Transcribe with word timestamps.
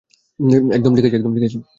একদম 0.73 0.91
ঠিক 0.95 1.45
আছি। 1.45 1.57